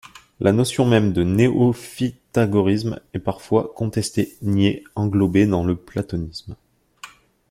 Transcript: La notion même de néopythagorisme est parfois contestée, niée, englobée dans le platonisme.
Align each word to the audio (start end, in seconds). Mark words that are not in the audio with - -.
La 0.39 0.51
notion 0.51 0.83
même 0.87 1.13
de 1.13 1.23
néopythagorisme 1.23 2.99
est 3.13 3.19
parfois 3.19 3.71
contestée, 3.75 4.35
niée, 4.41 4.83
englobée 4.95 5.45
dans 5.45 5.63
le 5.63 5.75
platonisme. 5.75 6.55